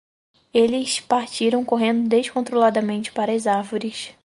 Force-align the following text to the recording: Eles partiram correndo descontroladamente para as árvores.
Eles 0.51 0.99
partiram 0.99 1.63
correndo 1.63 2.09
descontroladamente 2.09 3.11
para 3.11 3.33
as 3.33 3.45
árvores. 3.45 4.15